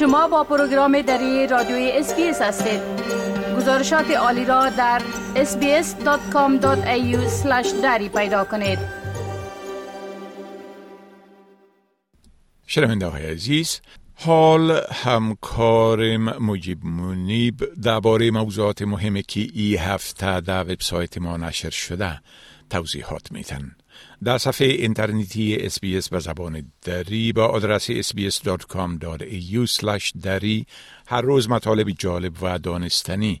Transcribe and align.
شما 0.00 0.28
با 0.28 0.44
پروگرام 0.44 1.02
دری 1.02 1.46
رادیوی 1.46 1.90
SBS 1.94 2.42
هستید. 2.42 2.80
گزارشات 3.56 4.10
عالی 4.10 4.44
را 4.44 4.68
در 4.68 5.02
sbs.com.au 5.34 6.66
دری 7.82 8.08
پیدا 8.08 8.44
کنید. 8.44 8.78
شنونده 12.66 13.06
های 13.06 13.26
عزیز 13.26 13.80
حال 14.14 14.80
همکارم 14.92 16.42
مجیب 16.44 16.84
منیب 16.84 17.62
درباره 17.82 18.30
موضوعات 18.30 18.82
مهمی 18.82 19.22
که 19.22 19.46
ای 19.54 19.76
هفته 19.76 20.40
در 20.40 20.62
وبسایت 20.62 21.18
ما 21.18 21.36
نشر 21.36 21.70
شده. 21.70 22.20
توضیحات 22.70 23.32
میتن. 23.32 23.76
در 24.24 24.38
صفحه 24.38 24.66
اینترنتی 24.66 25.56
SBS 25.56 26.08
به 26.08 26.18
زبان 26.18 26.72
دری 26.82 27.32
با 27.32 27.46
آدرس 27.46 27.90
sbs.com.au 27.90 29.66
دری 30.22 30.66
هر 31.06 31.20
روز 31.20 31.48
مطالب 31.48 31.90
جالب 31.90 32.42
و 32.42 32.58
دانستنی. 32.58 33.40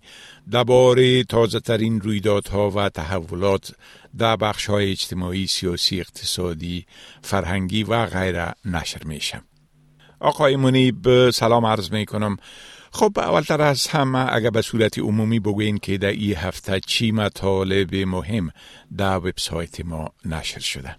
درباره 0.50 1.24
تازه 1.24 1.60
ترین 1.60 2.00
رویدادها 2.00 2.70
و 2.70 2.88
تحولات 2.88 3.74
در 4.18 4.36
بخش 4.36 4.66
های 4.66 4.90
اجتماعی، 4.90 5.46
سیاسی، 5.46 6.00
اقتصادی، 6.00 6.86
فرهنگی 7.22 7.84
و 7.84 8.06
غیره 8.06 8.54
نشر 8.64 9.04
میشه. 9.04 9.42
آقای 10.20 10.56
منیب 10.56 11.30
سلام 11.30 11.66
عرض 11.66 11.92
می 11.92 12.06
کنم 12.06 12.36
خب 12.92 13.18
اولتر 13.18 13.62
از 13.62 13.88
همه 13.88 14.34
اگر 14.36 14.50
به 14.50 14.62
صورت 14.62 14.98
عمومی 14.98 15.40
بگوین 15.40 15.78
که 15.78 15.98
در 15.98 16.08
این 16.08 16.36
هفته 16.36 16.80
چی 16.80 17.12
مطالب 17.12 17.94
مهم 17.94 18.50
در 18.98 19.16
وبسایت 19.16 19.80
ما 19.84 20.08
نشر 20.24 20.60
شده. 20.60 20.96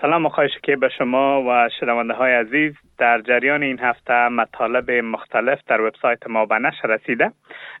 سلام 0.00 0.26
آقای 0.26 0.48
که 0.62 0.76
به 0.76 0.88
شما 0.98 1.42
و 1.48 1.68
شنونده 1.80 2.14
های 2.14 2.32
عزیز. 2.32 2.72
در 2.98 3.20
جریان 3.20 3.62
این 3.62 3.78
هفته 3.78 4.28
مطالب 4.28 4.90
مختلف 4.90 5.60
در 5.66 5.80
وبسایت 5.80 6.26
ما 6.26 6.46
به 6.46 6.58
نشر 6.58 6.88
رسیده. 6.88 7.32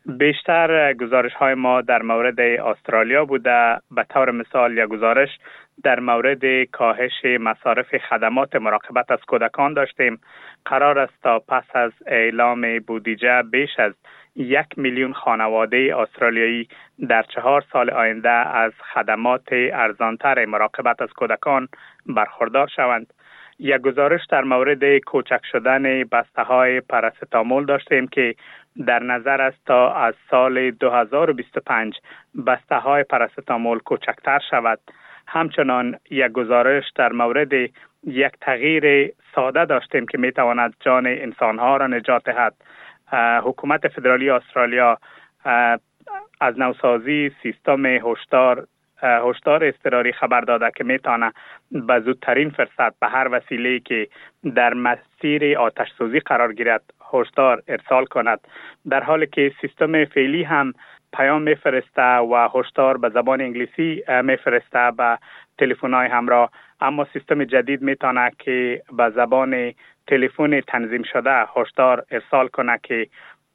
بیشتر 0.06 0.94
گزارش 0.94 1.32
های 1.32 1.54
ما 1.54 1.80
در 1.80 2.02
مورد 2.02 2.40
استرالیا 2.40 3.24
بوده. 3.24 3.76
به 3.90 4.04
طور 4.10 4.30
مثال 4.30 4.78
یک 4.78 4.84
گزارش 4.84 5.28
در 5.84 6.00
مورد 6.00 6.64
کاهش 6.64 7.24
مصارف 7.40 7.96
خدمات 7.96 8.56
مراقبت 8.56 9.10
از 9.10 9.18
کودکان 9.28 9.74
داشتیم. 9.74 10.20
قرار 10.64 10.98
است 10.98 11.22
تا 11.22 11.38
پس 11.38 11.64
از 11.74 11.92
اعلام 12.06 12.78
بودجه 12.78 13.42
بیش 13.42 13.70
از 13.78 13.92
یک 14.36 14.66
میلیون 14.76 15.12
خانواده 15.12 15.96
استرالیایی 15.96 16.68
در 17.08 17.22
چهار 17.22 17.64
سال 17.72 17.90
آینده 17.90 18.30
از 18.30 18.72
خدمات 18.94 19.48
ارزانتر 19.52 20.44
مراقبت 20.44 21.02
از 21.02 21.08
کودکان 21.08 21.68
برخوردار 22.06 22.68
شوند. 22.76 23.12
یک 23.58 23.80
گزارش 23.80 24.20
در 24.30 24.44
مورد 24.44 24.98
کوچک 24.98 25.40
شدن 25.52 26.04
بسته 26.04 26.42
های 26.42 26.82
داشتیم 27.68 28.08
که 28.08 28.34
در 28.86 29.02
نظر 29.02 29.40
است 29.40 29.58
تا 29.66 29.92
از 29.94 30.14
سال 30.30 30.70
2025 30.70 31.94
بسته 32.46 32.76
های 32.76 33.04
پرستامول 33.04 33.78
کوچکتر 33.78 34.40
شود. 34.50 34.78
همچنان 35.26 35.96
یک 36.10 36.32
گزارش 36.32 36.84
در 36.94 37.12
مورد 37.12 37.52
یک 38.04 38.32
تغییر 38.40 39.12
ساده 39.34 39.64
داشتیم 39.64 40.06
که 40.06 40.18
می 40.18 40.32
تواند 40.32 40.74
جان 40.80 41.06
انسانها 41.06 41.76
را 41.76 41.86
نجات 41.86 42.24
دهد. 42.24 42.54
حکومت 43.42 43.88
فدرالی 43.88 44.30
استرالیا 44.30 44.98
از 46.40 46.58
نوسازی 46.58 47.30
سیستم 47.42 47.86
هشدار 47.86 48.66
هشدار 49.02 49.64
اضطراری 49.64 50.12
خبر 50.12 50.40
داده 50.40 50.70
که 50.76 50.84
می‌تونه 50.84 51.32
به 51.70 52.00
زودترین 52.00 52.50
فرصت 52.50 53.00
به 53.00 53.06
هر 53.06 53.28
وسیله 53.32 53.80
که 53.80 54.08
در 54.54 54.74
مسیر 54.74 55.58
آتش 55.58 55.88
سوزی 55.98 56.20
قرار 56.20 56.52
گیرد 56.52 56.82
هشدار 57.12 57.62
ارسال 57.68 58.04
کند. 58.04 58.40
در 58.88 59.02
حالی 59.02 59.26
که 59.26 59.52
سیستم 59.60 60.04
فعلی 60.04 60.42
هم 60.42 60.74
پیام 61.12 61.42
میفرسته 61.42 62.02
و 62.02 62.48
هشدار 62.54 62.98
به 62.98 63.08
زبان 63.08 63.40
انگلیسی 63.40 64.02
میفرسته 64.22 64.90
به 64.96 65.18
تلفن 65.58 65.94
های 65.94 66.08
همراه 66.08 66.50
اما 66.80 67.06
سیستم 67.12 67.44
جدید 67.44 67.82
می‌تونه 67.82 68.30
که 68.38 68.82
به 68.92 69.10
زبان 69.10 69.72
تلفن 70.06 70.60
تنظیم 70.60 71.02
شده 71.02 71.44
هشدار 71.56 72.04
ارسال 72.10 72.48
کنه 72.48 72.78
که 72.82 73.06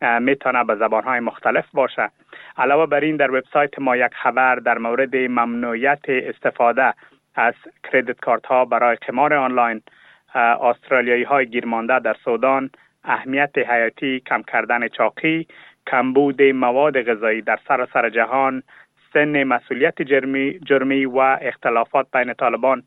می‌تونه 0.03 0.63
به 0.63 0.75
زبان 0.75 1.03
های 1.03 1.19
مختلف 1.19 1.65
باشه. 1.73 2.09
علاوه 2.57 2.85
بر 2.85 2.99
این 2.99 3.15
در 3.15 3.31
وبسایت 3.31 3.79
ما 3.79 3.97
یک 3.97 4.13
خبر 4.13 4.55
در 4.55 4.77
مورد 4.77 5.15
ممنوعیت 5.15 6.03
استفاده 6.07 6.93
از 7.35 7.53
کردیت 7.91 8.19
کارت 8.19 8.45
ها 8.45 8.65
برای 8.65 8.95
قمار 8.95 9.33
آنلاین 9.33 9.81
استرالیایی 10.35 11.23
های 11.23 11.45
گیرمانده 11.45 11.99
در 11.99 12.15
سودان 12.25 12.69
اهمیت 13.03 13.57
حیاتی 13.57 14.19
کم 14.19 14.43
کردن 14.43 14.87
چاقی 14.87 15.47
کمبود 15.87 16.41
مواد 16.41 17.01
غذایی 17.01 17.41
در 17.41 17.59
سراسر 17.67 18.09
جهان 18.09 18.63
سن 19.13 19.43
مسئولیت 19.43 20.01
جرمی, 20.01 20.59
جرمی 20.59 21.05
و 21.05 21.17
اختلافات 21.19 22.07
بین 22.13 22.33
طالبان 22.33 22.83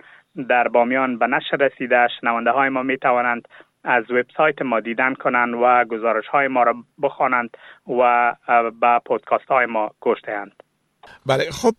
در 0.48 0.68
بامیان 0.68 1.18
به 1.18 1.26
نشر 1.26 1.56
رسیده 1.56 2.08
شنونده 2.20 2.50
های 2.50 2.68
ما 2.68 2.82
می 2.82 2.98
توانند 2.98 3.48
از 3.86 4.10
وبسایت 4.10 4.62
ما 4.62 4.80
دیدن 4.80 5.14
کنند 5.14 5.54
و 5.54 5.84
گزارش 5.84 6.26
های 6.26 6.48
ما 6.48 6.62
را 6.62 6.74
بخوانند 7.02 7.50
و 7.88 8.34
به 8.80 9.00
پودکاست 9.06 9.48
های 9.48 9.66
ما 9.66 9.90
گوش 10.00 10.18
دهند 10.24 10.62
بله 11.26 11.44
خب 11.50 11.74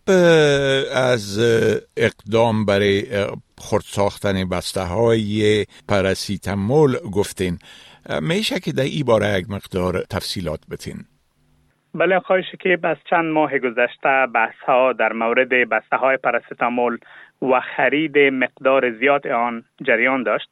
از 0.94 1.38
اقدام 1.96 2.64
برای 2.64 3.02
خرد 3.58 3.82
ساختن 3.82 4.48
بسته 4.48 4.80
های 4.80 5.64
پراسیتامول 5.88 6.96
گفتین 7.12 7.58
میشه 8.22 8.60
که 8.60 8.72
در 8.72 8.82
این 8.82 9.04
باره 9.06 9.38
یک 9.38 9.50
مقدار 9.50 10.02
تفصیلات 10.10 10.60
بتین 10.70 10.96
بله 11.94 12.20
خواهش 12.20 12.44
که 12.60 12.76
بس 12.76 12.96
چند 13.10 13.24
ماه 13.24 13.58
گذشته 13.58 14.26
بحث 14.34 14.56
ها 14.66 14.92
در 14.92 15.12
مورد 15.12 15.48
بسته 15.48 15.96
های 15.96 16.16
پرستامول 16.16 16.98
و 17.42 17.60
خرید 17.76 18.18
مقدار 18.18 18.98
زیاد 18.98 19.26
آن 19.26 19.64
جریان 19.82 20.22
داشت. 20.22 20.48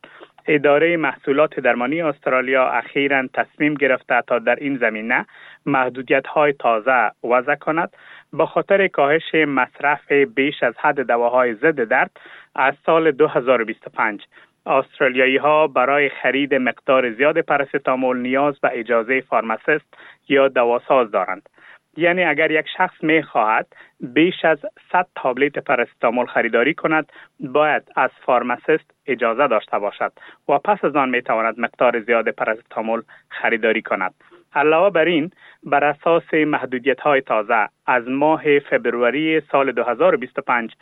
اداره 0.48 0.96
محصولات 0.96 1.60
درمانی 1.60 2.02
استرالیا 2.02 2.68
اخیرا 2.68 3.26
تصمیم 3.34 3.74
گرفته 3.74 4.22
تا 4.26 4.38
در 4.38 4.54
این 4.54 4.76
زمینه 4.76 5.26
محدودیت 5.66 6.26
های 6.26 6.52
تازه 6.52 7.10
وضع 7.24 7.54
کند 7.54 7.96
به 8.32 8.46
خاطر 8.46 8.88
کاهش 8.88 9.34
مصرف 9.34 10.12
بیش 10.12 10.62
از 10.62 10.74
حد 10.78 11.00
دواهای 11.00 11.54
ضد 11.54 11.84
درد 11.84 12.10
از 12.54 12.74
سال 12.86 13.10
2025 13.10 14.24
استرالیایی 14.66 15.36
ها 15.36 15.66
برای 15.66 16.08
خرید 16.08 16.54
مقدار 16.54 17.12
زیاد 17.12 17.38
پرستامول 17.38 18.16
نیاز 18.16 18.60
به 18.60 18.70
اجازه 18.72 19.20
فارماسیست 19.20 19.94
یا 20.28 20.48
دواساز 20.48 21.10
دارند. 21.10 21.48
یعنی 21.96 22.24
اگر 22.24 22.50
یک 22.50 22.66
شخص 22.76 22.94
می 23.02 23.22
خواهد 23.22 23.66
بیش 24.00 24.44
از 24.44 24.58
100 24.92 25.06
تابلت 25.14 25.58
پرستامول 25.58 26.26
خریداری 26.26 26.74
کند 26.74 27.12
باید 27.40 27.82
از 27.96 28.10
فارماسیست 28.26 28.95
اجازه 29.06 29.46
داشته 29.46 29.78
باشد 29.78 30.12
و 30.48 30.58
پس 30.58 30.84
از 30.84 30.96
آن 30.96 31.08
می 31.08 31.22
تواند 31.22 31.60
مقدار 31.60 32.00
زیاد 32.00 32.28
پرستامول 32.28 33.02
خریداری 33.28 33.82
کند 33.82 34.14
علاوه 34.54 34.90
بر 34.90 35.04
این 35.04 35.30
بر 35.62 35.84
اساس 35.84 36.34
محدودیت 36.34 37.00
های 37.00 37.20
تازه 37.20 37.68
از 37.86 38.08
ماه 38.08 38.58
فبروری 38.58 39.42
سال 39.52 39.72
2025 39.72 40.72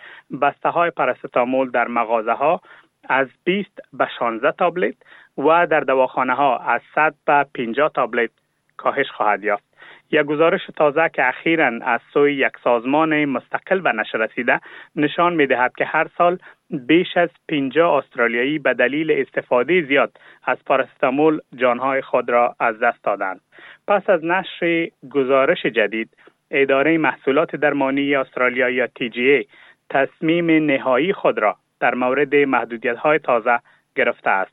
بسته 0.42 0.68
های 0.68 0.90
پرستامول 0.90 1.70
در 1.70 1.88
مغازه 1.88 2.32
ها 2.32 2.60
از 3.08 3.28
20 3.44 3.80
به 3.92 4.08
16 4.18 4.52
تابلت 4.52 4.94
و 5.38 5.66
در 5.66 5.80
دواخانه 5.80 6.34
ها 6.34 6.58
از 6.58 6.80
100 6.94 7.14
به 7.26 7.46
50 7.54 7.90
تابلت 7.94 8.30
کاهش 8.76 9.10
خواهد 9.10 9.44
یافت. 9.44 9.64
یک 10.10 10.22
گزارش 10.22 10.60
تازه 10.76 11.10
که 11.14 11.28
اخیرا 11.28 11.70
از 11.82 12.00
سوی 12.12 12.34
یک 12.34 12.52
سازمان 12.64 13.24
مستقل 13.24 13.80
به 13.80 13.92
نشر 13.92 14.18
رسیده 14.18 14.60
نشان 14.96 15.34
می 15.34 15.46
دهد 15.46 15.72
که 15.76 15.84
هر 15.84 16.06
سال 16.18 16.38
بیش 16.78 17.16
از 17.16 17.28
50 17.48 17.94
استرالیایی 17.94 18.58
به 18.58 18.74
دلیل 18.74 19.10
استفاده 19.10 19.82
زیاد 19.82 20.12
از 20.44 20.58
پارستامول 20.66 21.40
جانهای 21.56 22.02
خود 22.02 22.30
را 22.30 22.56
از 22.60 22.78
دست 22.78 23.04
دادند. 23.04 23.40
پس 23.88 24.10
از 24.10 24.24
نشر 24.24 24.88
گزارش 25.10 25.66
جدید 25.66 26.08
اداره 26.50 26.98
محصولات 26.98 27.56
درمانی 27.56 28.14
استرالیا 28.14 28.70
یا 28.70 28.86
TGA 28.86 29.46
تصمیم 29.90 30.70
نهایی 30.70 31.12
خود 31.12 31.38
را 31.38 31.56
در 31.80 31.94
مورد 31.94 32.34
محدودیت 32.34 32.96
های 32.96 33.18
تازه 33.18 33.58
گرفته 33.96 34.30
است. 34.30 34.52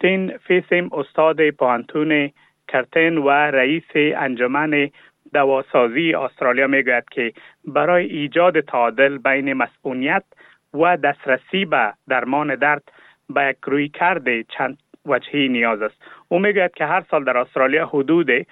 تین 0.00 0.36
فیسم 0.36 0.88
استاد 0.92 1.50
پانتون 1.50 2.30
کرتن 2.68 3.18
و 3.18 3.30
رئیس 3.30 3.84
انجمن 3.94 4.90
دواسازی 5.32 6.14
استرالیا 6.14 6.66
می‌گوید 6.66 7.04
که 7.10 7.32
برای 7.64 8.06
ایجاد 8.06 8.60
تعادل 8.60 9.18
بین 9.18 9.52
مسئولیت 9.52 10.24
و 10.74 10.96
دسترسی 10.96 11.64
به 11.64 11.92
درمان 12.08 12.54
درد 12.54 12.82
به 13.30 13.44
یک 13.44 13.56
روی 13.62 13.88
کرده 13.88 14.44
چند 14.58 14.78
وجهی 15.06 15.48
نیاز 15.48 15.82
است. 15.82 16.02
او 16.28 16.38
می‌گوید 16.38 16.74
که 16.74 16.84
هر 16.84 17.04
سال 17.10 17.24
در 17.24 17.38
استرالیا 17.38 17.86
حدود 17.86 18.46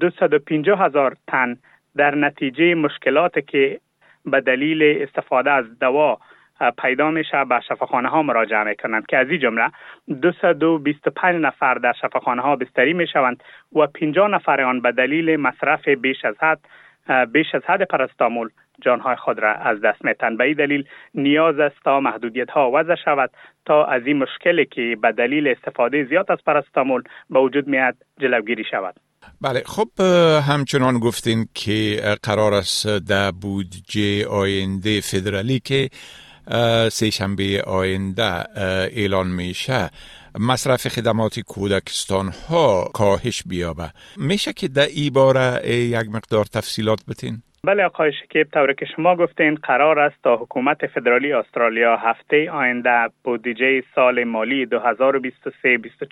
250 0.00 0.80
هزار 0.80 1.16
تن 1.28 1.56
در 1.96 2.14
نتیجه 2.14 2.74
مشکلات 2.74 3.46
که 3.46 3.80
به 4.24 4.40
دلیل 4.40 5.02
استفاده 5.02 5.50
از 5.50 5.78
دوا 5.78 6.18
پیدا 6.82 7.10
میشه 7.10 7.44
به 7.44 7.60
شفاخانه 7.68 8.08
ها 8.08 8.22
مراجعه 8.22 8.64
می‌کنند 8.64 9.06
که 9.06 9.16
از 9.16 9.30
این 9.30 9.40
جمله 9.40 9.70
225 10.22 11.42
نفر 11.42 11.74
در 11.74 11.92
شفاخانه 11.92 12.42
ها 12.42 12.56
بستری 12.56 12.92
می‌شوند 12.92 13.42
و 13.76 13.86
50 13.86 14.28
نفر 14.28 14.60
آن 14.60 14.80
به 14.80 14.92
دلیل 14.92 15.36
مصرف 15.36 15.88
بیش 15.88 16.24
از 16.24 16.34
حد 16.40 16.60
بیش 17.32 17.54
از 17.54 17.62
حد 17.66 17.82
پرستامول 17.82 18.48
جانهای 18.80 19.16
خود 19.16 19.38
را 19.38 19.54
از 19.54 19.80
دست 19.80 20.04
میتن 20.04 20.36
به 20.36 20.44
این 20.44 20.54
دلیل 20.54 20.84
نیاز 21.14 21.58
است 21.58 21.76
تا 21.84 22.00
محدودیت 22.00 22.50
ها 22.50 22.70
وضع 22.74 22.94
شود 23.04 23.30
تا 23.66 23.84
از 23.84 24.02
این 24.06 24.18
مشکلی 24.18 24.66
که 24.66 24.96
به 25.02 25.12
دلیل 25.12 25.48
استفاده 25.48 26.04
زیاد 26.04 26.32
از 26.32 26.38
پرستامول 26.46 27.02
به 27.30 27.40
وجود 27.40 27.66
میاد 27.66 27.96
جلوگیری 28.20 28.64
شود. 28.70 28.94
بله 29.40 29.62
خب 29.66 29.88
همچنان 30.48 30.98
گفتین 30.98 31.46
که 31.54 32.00
قرار 32.22 32.54
است 32.54 32.86
در 33.08 33.30
بودجه 33.30 34.26
آینده 34.28 35.00
فدرالی 35.00 35.60
که 35.60 35.88
سه 36.88 37.10
شنبه 37.10 37.62
آینده 37.66 38.58
اعلان 38.96 39.26
میشه 39.26 39.90
مصرف 40.38 40.88
خدمات 40.88 41.40
کودکستان 41.40 42.28
ها 42.48 42.90
کاهش 42.94 43.42
بیابه 43.46 43.90
میشه 44.16 44.52
که 44.52 44.68
در 44.68 44.86
ای 44.86 45.10
باره 45.10 45.70
یک 45.70 46.08
مقدار 46.10 46.44
تفصیلات 46.44 47.00
بتین؟ 47.08 47.42
بله 47.66 47.84
آقای 47.84 48.12
شکیب 48.12 48.48
طور 48.52 48.72
که 48.72 48.86
شما 48.86 49.16
گفتین 49.16 49.54
قرار 49.54 49.98
است 49.98 50.22
تا 50.22 50.36
حکومت 50.36 50.86
فدرالی 50.86 51.32
استرالیا 51.32 51.96
هفته 51.96 52.50
آینده 52.50 53.10
بودجه 53.24 53.82
سال 53.94 54.24
مالی 54.24 54.66
2023-24 54.66 54.72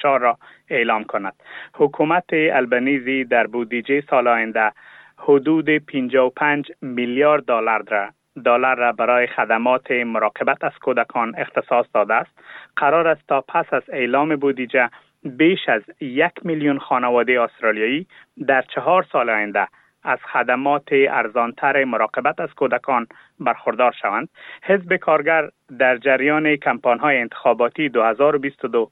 را 0.05 0.38
اعلام 0.69 1.05
کند. 1.05 1.32
حکومت 1.75 2.25
البنیزی 2.32 3.25
در 3.25 3.47
بودجه 3.47 4.02
سال 4.11 4.29
آینده 4.29 4.73
حدود 5.19 5.70
55 5.70 6.73
میلیارد 6.82 7.44
دلار 7.44 7.82
را 7.88 8.08
دلار 8.44 8.76
را 8.76 8.93
برای 8.93 9.26
خدمات 9.26 9.91
مراقبت 9.91 10.64
از 10.64 10.73
کودکان 10.82 11.35
اختصاص 11.38 11.87
داده 11.94 12.14
است. 12.14 12.31
قرار 12.76 13.08
است 13.08 13.26
تا 13.29 13.41
پس 13.49 13.73
از 13.73 13.82
اعلام 13.88 14.37
بودجه 14.37 14.91
بیش 15.25 15.69
از 15.69 15.82
یک 16.00 16.32
میلیون 16.43 16.79
خانواده 16.79 17.41
استرالیایی 17.41 18.06
در 18.47 18.62
چهار 18.75 19.06
سال 19.12 19.31
آینده 19.31 19.67
از 20.02 20.19
خدمات 20.32 20.88
ارزانتر 20.93 21.85
مراقبت 21.85 22.41
از 22.41 22.49
کودکان 22.56 23.06
برخوردار 23.41 23.93
شوند. 24.02 24.29
حزب 24.62 24.97
کارگر 24.97 25.49
در 25.79 25.97
جریان 25.97 26.58
های 27.00 27.19
انتخاباتی 27.19 27.88
2022 27.88 28.88